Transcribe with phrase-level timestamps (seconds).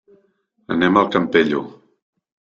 [0.75, 1.63] Anem al Campello.